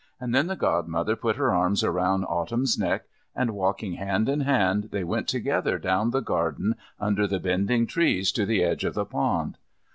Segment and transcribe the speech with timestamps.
[0.19, 3.05] And then the Godmother put her arm round Autumn's neck,
[3.35, 8.31] and, walking hand in hand, they went together down the garden under the bending trees
[8.31, 9.59] to the edge of the pond.